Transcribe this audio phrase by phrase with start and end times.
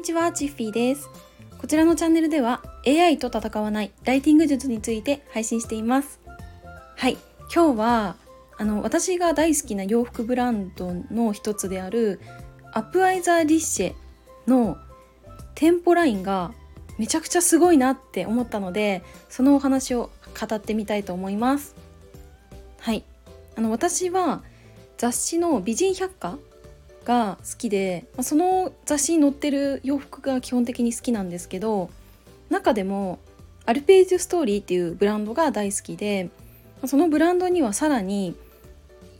[0.00, 1.10] にちは、チッフィーです。
[1.58, 6.20] こちらのチャンネルでは AI と戦わないライティング術について配信しています。
[6.96, 7.18] はい、
[7.54, 8.16] 今日は
[8.56, 12.18] あの私が大好きな洋服ブランドの一つである
[12.72, 13.94] アップアイザーリッシェ
[14.46, 14.78] の
[15.54, 16.54] 店舗ラインが
[16.96, 20.08] めちゃくちゃすごいなって思ったのでそのお話を
[20.40, 21.76] 語ってみたいと思います。
[22.78, 23.04] はい、
[23.54, 24.42] あの私は
[24.96, 26.38] 雑誌の美人百科
[27.04, 31.90] が好きでまあその雑誌に載ってる洋服が基本的に好きなんですけど
[32.50, 33.18] 中でも
[33.66, 36.30] アルページュストーリーっていうブランドが大好きで
[36.86, 38.34] そのブランドにはさらに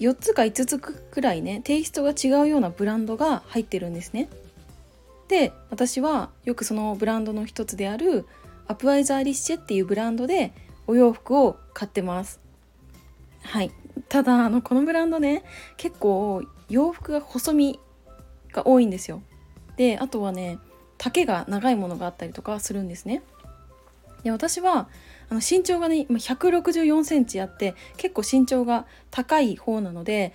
[0.01, 4.29] 4つか5つくらいねテイストが違うようなブランドが入ってるんですね。
[5.29, 8.27] で私はよくそのブランドの一つである
[8.67, 10.53] アプアイザーリッシェっていうブランドで
[10.87, 12.41] お洋服を買ってます。
[13.43, 13.71] はい
[14.09, 15.45] ただあのこのブランドね
[15.77, 17.79] 結構洋服が細身
[18.53, 19.23] が多いんですよ。
[19.77, 20.59] であとはね
[20.99, 23.23] 丈が長いものがあったりとかするんですね。
[24.23, 24.89] で私は
[25.29, 30.33] あの身長がね今164センチあって結構身長が高い方なので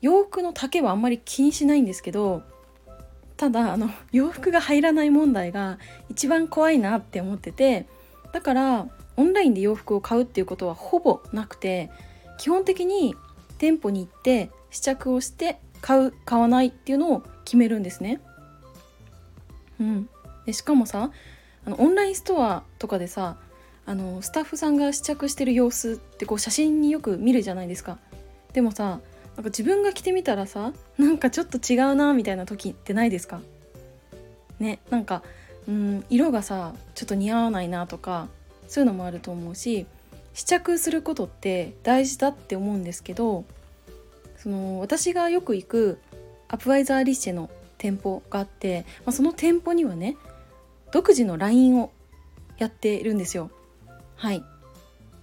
[0.00, 2.42] 洋服の丈はあんまり気にしないんですけど
[3.36, 5.78] ただあの 洋服が入らない問題が
[6.10, 7.86] 一番怖いなって思ってて
[8.32, 11.90] だからオンラインで洋服を買うっていうことはほぼなくて
[12.38, 13.14] 基本的に
[13.58, 18.20] 店舗に行って試着をして買う買わないっていうのを決めるんですね。
[19.80, 20.08] うん、
[20.46, 21.10] でしかもさ
[21.64, 23.36] あのオンラインストアとかでさ
[23.86, 27.98] あのスタッフさんが試着してる様子ってこう写真によく見るじゃないですか。
[28.52, 29.00] でもさ
[29.36, 33.40] なんか自分が着てみたらさなんかちょっと違うなみたいな時ってないですか？
[34.58, 35.22] ねなんか
[35.68, 38.28] うん色がさちょっと似合わないなとか
[38.66, 39.86] そういうのもあると思うし
[40.34, 43.44] 試着することって大事だって思うんですけど
[44.44, 45.98] その私がよく行く
[46.48, 50.18] アプワイザーリッシェの店舗があって、まあ、その店舗にはね
[50.92, 51.90] 独自の LINE を
[52.58, 53.50] やっているんですよ。
[54.16, 54.44] はい、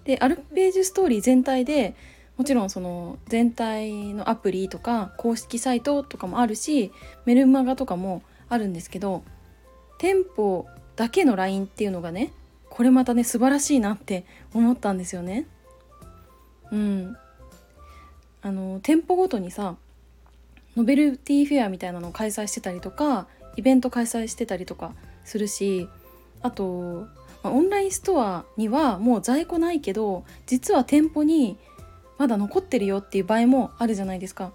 [0.06, 1.94] でアルページュストーリー全体で
[2.36, 6.92] もちろんその全体のアプリとか公式サイトとかもあるし
[7.26, 9.24] メルマガとかもあるんですけど
[10.00, 12.34] 店舗だけの LINE っていうのがね
[12.72, 14.26] これまたね素晴らしいなって
[14.56, 15.46] 思ったんですよね。
[16.72, 17.16] うん、
[18.42, 19.76] あの店舗ごとにさ
[20.76, 24.94] ノベルティフェアみたいなのを開催してたりとかイベント開催してたりとか
[25.26, 25.88] するし
[26.42, 27.08] あと、
[27.44, 31.58] まオンラインストアにはもう在庫ないけど実は店舗に
[32.18, 34.52] まだ残ってるよっていう場合もあるじゃないですか。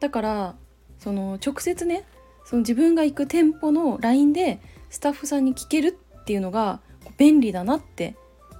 [0.00, 0.54] だから
[0.98, 2.04] その直接ね
[2.44, 4.60] その自分が行く店舗の LINE で
[4.90, 6.80] スタッフさんに聞けるっていうのが
[7.16, 8.16] 便利だなって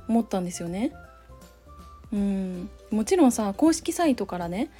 [0.08, 0.92] 思ったんですよね。
[2.12, 4.70] うんもちろんさ公式サイトからね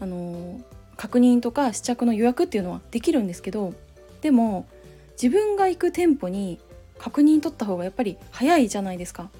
[0.00, 0.60] あの
[0.96, 3.74] 確認とか試着の予約っていうのはできるんですけど
[4.22, 4.66] でも
[5.20, 6.58] 自分が行く店舗に
[6.98, 9.30] 確認取った方がやっぱり早いじゃないですか。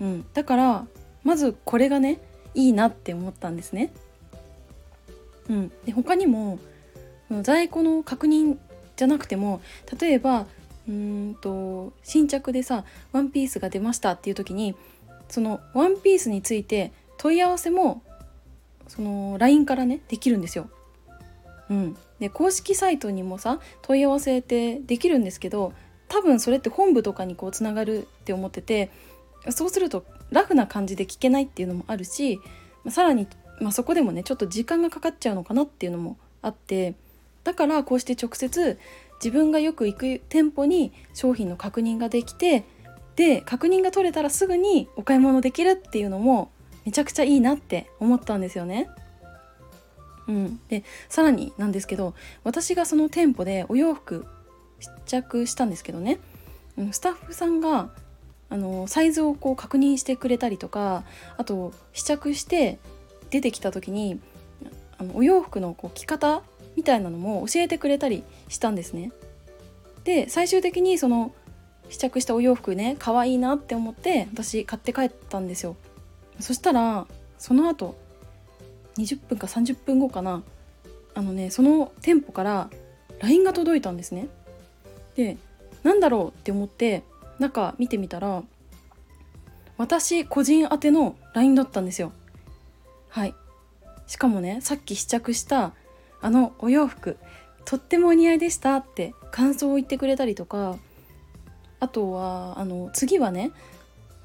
[0.00, 0.86] うん、だから
[1.24, 2.20] まずこれがね
[2.54, 3.92] いいなって思ったんですね。
[5.48, 6.58] うん、で他にも
[7.42, 8.58] 在庫の確認
[8.96, 9.60] じゃなくても
[10.00, 10.46] 例えば
[10.88, 14.74] うんと新着でさ「ワンピースが出ましたっていう時に
[15.28, 18.02] その「ワンピースについて問い合わせも
[18.86, 20.70] その LINE からねできるんですよ。
[21.70, 25.74] うん、で公式サイトにもさ問い合わせってできるんですけど
[26.08, 28.90] 多分それって本部とかにこうつながるって思ってて
[29.50, 32.40] そうするとラフな感じで聞けないっていうのもあるし
[32.84, 33.28] まさらに、
[33.60, 36.94] まあ、そこでもねちょっと時間がかかっちゃうのかなっていうのもあって
[37.44, 38.78] だからこうして直接
[39.22, 42.64] 自分がよく行く店舗に商品の確認ができて
[43.16, 46.50] で確認が取れたらすぐにお買い物できるっていうのも
[46.88, 48.88] めちゃくちゃいいなって思ったんですよね。
[50.26, 54.24] うん、でさらになんですけど私がその店舗でお洋服
[54.80, 56.18] 試着したんですけどね
[56.92, 57.90] スタッフさんが
[58.48, 61.04] あのサイズをこう確認してくれたりとか
[61.36, 62.78] あと試着して
[63.28, 64.18] 出てきた時に
[64.96, 66.42] あのお洋服のこう着方
[66.74, 69.12] みたいなのも教えてくれたりしたんですね。
[70.04, 71.34] で最終的にその
[71.90, 75.76] 試着したお洋服ね可愛いなって思って私買って帰ったんですよ。
[76.40, 77.06] そしたら
[77.38, 77.96] その後
[78.96, 80.42] 20分か30分後かな
[81.14, 82.70] あのねその店舗から
[83.20, 84.28] LINE が届いたんですね。
[85.16, 85.36] で
[85.82, 87.02] なんだろうって思って
[87.38, 88.42] 中見てみたら
[89.76, 92.12] 私個人宛の LINE だったんですよ。
[93.08, 93.34] はい
[94.06, 95.72] しかもねさっき試着した
[96.20, 97.16] あのお洋服
[97.64, 100.78] とってもお似合いでしたって感想を言ってくれたりとか
[101.80, 103.52] あとはあの次はね、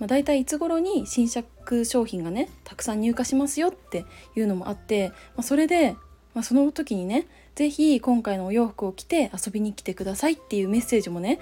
[0.03, 4.05] まあ、大体いつ頃に新作商品がねたくさん入荷しますよって
[4.35, 5.95] いうのもあって、まあ、それで
[6.33, 11.39] まあ、その時にね是非今回のお洋服を着て遊びに来てくださいっていうメッセージもね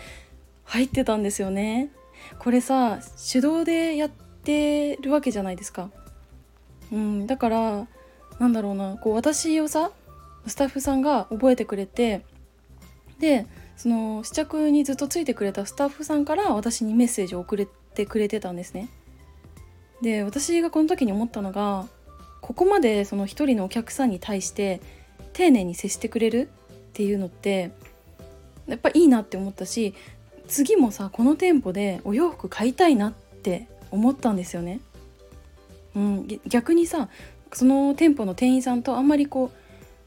[0.65, 1.89] 入ってたんですよね。
[2.37, 2.99] これさ
[3.31, 5.89] 手動でやってるわけじゃないですか。
[6.91, 7.87] うん、だから
[8.37, 9.91] なんだろうなこう私をさ
[10.45, 12.23] スタッフさんが覚えてくれて
[13.19, 13.47] で
[13.77, 18.89] その試着にずっとついてくれたスタッフさんから私にメッセージを送れてくれてたんですね。
[20.01, 21.87] で私がこの時に思ったのが
[22.41, 24.81] ここまでその一人のお客さんに対して
[25.33, 27.71] 丁寧に接してくれるっていうのって
[28.67, 29.93] やっぱいいなって思ったし
[30.47, 34.79] 次もさこの店舗でお洋服買いたいなって思ったんですよね。
[35.95, 37.09] うん、逆にさ
[37.53, 39.57] その店舗の店員さんとあんまりこう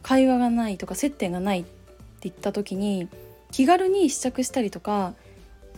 [0.02, 1.70] 会話がないとか接点がないって
[2.22, 3.08] 言った時に
[3.50, 5.14] 気軽に試着したりとか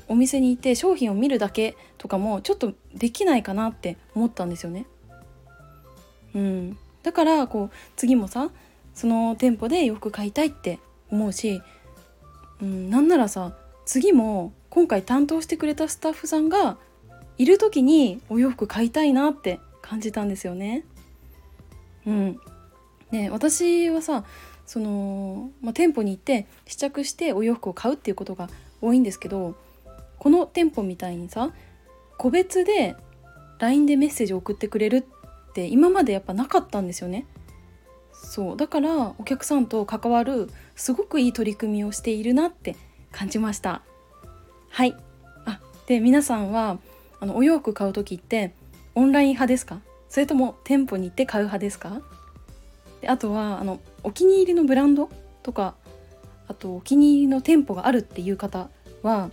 [0.09, 4.87] お店に行って商品を見るだけとかもちょっとできないかなって思ったんですよね。
[6.35, 8.51] うん、だからこう次もさ
[8.95, 10.79] その店舗で洋服買いたいって
[11.11, 11.63] 思うし、
[12.61, 16.77] うん、なんならさ次も今回担当してくれたスタッフさんが
[17.39, 20.85] いる時にお洋服買いたいなって感じたんですよね。
[22.07, 22.41] うん、
[23.11, 24.25] で私はさ
[24.67, 28.49] その、まあ、店舗に行って試着してお洋服を買うっていうことが
[28.81, 29.55] 多いんですけど
[30.19, 31.53] この店舗みたいにさ
[32.19, 32.97] 個別で
[33.59, 37.27] LINE でメッセージを送ってくれるって今までやっぱなかったんですよね。
[38.13, 42.77] そうだからお客さんと関わるすごくいい取り組みをしているなって
[43.13, 43.83] 感じました。
[44.69, 44.97] はい
[45.45, 46.79] あで皆さんは
[47.21, 48.53] あのお洋服買う時って
[48.95, 49.81] オンライン派ですか？
[50.09, 52.01] それとも店舗に行って買う派ですか？
[53.01, 55.11] であとはあのお気に入りのブランド
[55.43, 55.75] とか
[56.49, 58.71] あとお気に入りの店舗があるっていう方
[59.03, 59.31] は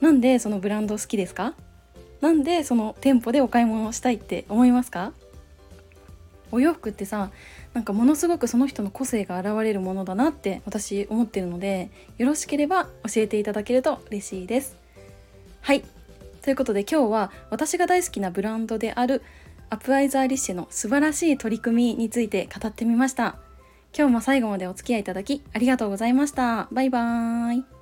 [0.00, 1.54] なんでそのブランド好きですか？
[2.20, 5.12] なんでその店舗でお買い物をしたいって思いますか？
[6.52, 7.30] お洋服ってさ
[7.74, 14.76] なんかものすごくその人の個性が現れるものだなって私思ってるのでよろしければ教えていただけると嬉しいです。
[15.60, 15.82] はい。
[16.42, 19.22] ということで今日は私が大好きなブランドである
[19.68, 23.36] アプアイザーリッシュの素晴らしい取り組みについて語ってみました。
[23.96, 26.68] 今日も最後までお付き合いいただきありがとうございました。
[26.70, 27.75] バイバーイ。